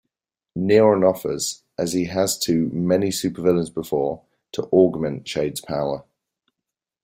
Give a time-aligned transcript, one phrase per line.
[0.57, 6.03] Neron offers, as he has to many supervillains before, to augment Shade's power.